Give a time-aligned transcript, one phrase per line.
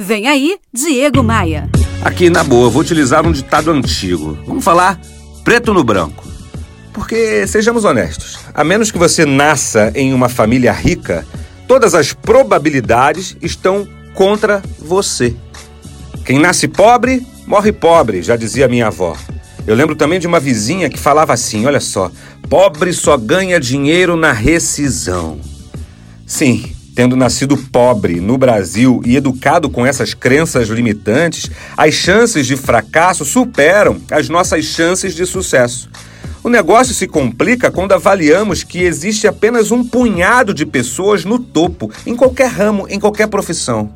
[0.00, 1.68] Vem aí, Diego Maia.
[2.04, 4.38] Aqui, na boa, vou utilizar um ditado antigo.
[4.46, 4.96] Vamos falar
[5.42, 6.24] preto no branco.
[6.92, 11.26] Porque, sejamos honestos, a menos que você nasça em uma família rica,
[11.66, 15.34] todas as probabilidades estão contra você.
[16.24, 19.16] Quem nasce pobre, morre pobre, já dizia minha avó.
[19.66, 22.08] Eu lembro também de uma vizinha que falava assim: olha só,
[22.48, 25.40] pobre só ganha dinheiro na rescisão.
[26.24, 32.56] Sim, Tendo nascido pobre no Brasil e educado com essas crenças limitantes, as chances de
[32.56, 35.88] fracasso superam as nossas chances de sucesso.
[36.42, 41.88] O negócio se complica quando avaliamos que existe apenas um punhado de pessoas no topo,
[42.04, 43.92] em qualquer ramo, em qualquer profissão.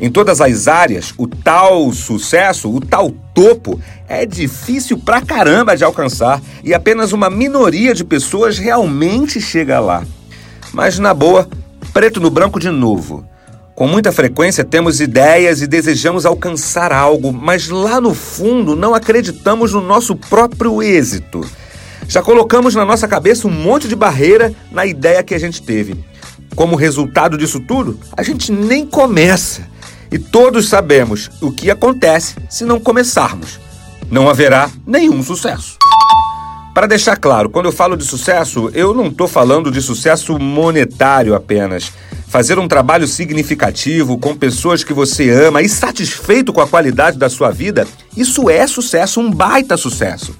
[0.00, 5.82] Em todas as áreas, o tal sucesso, o tal topo, é difícil pra caramba de
[5.82, 10.04] alcançar e apenas uma minoria de pessoas realmente chega lá.
[10.72, 11.48] Mas, na boa,
[11.96, 13.26] preto no branco de novo.
[13.74, 19.72] Com muita frequência temos ideias e desejamos alcançar algo, mas lá no fundo não acreditamos
[19.72, 21.40] no nosso próprio êxito.
[22.06, 26.04] Já colocamos na nossa cabeça um monte de barreira na ideia que a gente teve.
[26.54, 29.66] Como resultado disso tudo, a gente nem começa.
[30.12, 33.58] E todos sabemos o que acontece se não começarmos.
[34.10, 35.78] Não haverá nenhum sucesso.
[36.76, 41.34] Para deixar claro, quando eu falo de sucesso, eu não estou falando de sucesso monetário
[41.34, 41.90] apenas.
[42.28, 47.30] Fazer um trabalho significativo com pessoas que você ama e satisfeito com a qualidade da
[47.30, 50.36] sua vida, isso é sucesso, um baita sucesso.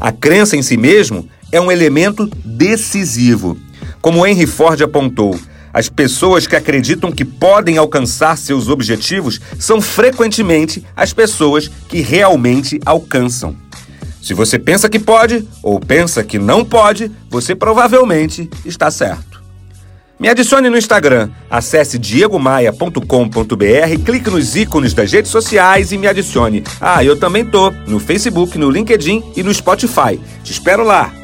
[0.00, 3.56] A crença em si mesmo é um elemento decisivo.
[4.02, 5.38] Como Henry Ford apontou,
[5.72, 12.80] as pessoas que acreditam que podem alcançar seus objetivos são frequentemente as pessoas que realmente
[12.84, 13.54] alcançam.
[14.26, 19.40] Se você pensa que pode ou pensa que não pode, você provavelmente está certo.
[20.18, 26.64] Me adicione no Instagram, acesse diegomaia.com.br, clique nos ícones das redes sociais e me adicione.
[26.80, 30.18] Ah, eu também tô no Facebook, no LinkedIn e no Spotify.
[30.42, 31.14] Te espero lá.